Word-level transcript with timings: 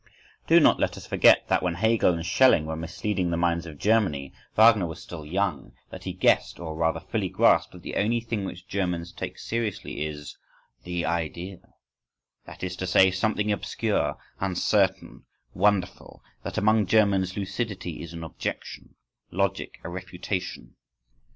Do 0.47 0.59
not 0.59 0.79
let 0.79 0.97
us 0.97 1.05
forget 1.05 1.47
that, 1.47 1.61
when 1.61 1.75
Hegel 1.75 2.15
and 2.15 2.25
Schelling 2.25 2.65
were 2.65 2.75
misleading 2.75 3.29
the 3.29 3.37
minds 3.37 3.67
of 3.67 3.77
Germany, 3.77 4.33
Wagner 4.57 4.87
was 4.87 4.99
still 4.99 5.23
young: 5.23 5.73
that 5.91 6.05
he 6.05 6.11
guessed, 6.13 6.59
or 6.59 6.73
rather 6.75 6.99
fully 6.99 7.29
grasped, 7.29 7.73
that 7.73 7.83
the 7.83 7.95
only 7.97 8.19
thing 8.19 8.43
which 8.43 8.67
Germans 8.67 9.11
take 9.11 9.37
seriously 9.37 10.03
is—"the 10.07 11.05
idea,"—that 11.05 12.63
is 12.63 12.75
to 12.77 12.87
say, 12.87 13.11
something 13.11 13.51
obscure, 13.51 14.17
uncertain, 14.39 15.25
wonderful; 15.53 16.23
that 16.41 16.57
among 16.57 16.87
Germans 16.87 17.37
lucidity 17.37 18.01
is 18.01 18.11
an 18.11 18.23
objection, 18.23 18.95
logic 19.29 19.79
a 19.83 19.89
refutation. 19.89 20.77